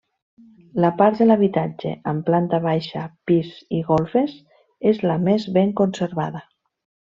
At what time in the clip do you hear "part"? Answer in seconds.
1.01-1.19